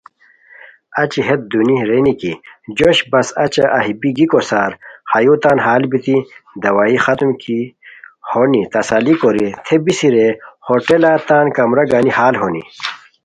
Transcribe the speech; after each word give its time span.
اچی 1.01 1.21
ہیت 1.27 1.41
دونی 1.51 1.77
رینی 1.89 2.13
کی 2.21 2.33
جوش 2.77 2.97
بسہ 3.11 3.33
ایہہ 3.75 3.89
بی 3.99 4.09
گیکو 4.17 4.39
سار 4.49 4.71
ہایوتان 5.11 5.57
حال 5.65 5.83
بیتی 5.91 6.17
دوائی 6.61 6.97
ختم 7.05 7.29
کی 7.41 7.59
ہونی 8.29 8.61
تسلی 8.73 9.13
کوری 9.21 9.47
تھے 9.65 9.75
بیسی 9.83 10.07
رے، 10.13 10.27
ہوٹلہ 10.67 11.13
تان 11.27 11.45
کمرہ 11.55 11.83
گنی 11.91 12.11
حال 12.17 12.35
ہونی 12.41 12.63